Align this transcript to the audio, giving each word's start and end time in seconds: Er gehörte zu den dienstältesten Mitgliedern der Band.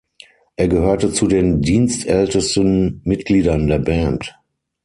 Er 0.55 0.67
gehörte 0.67 1.11
zu 1.13 1.27
den 1.27 1.61
dienstältesten 1.61 3.01
Mitgliedern 3.03 3.67
der 3.67 3.77
Band. 3.77 4.35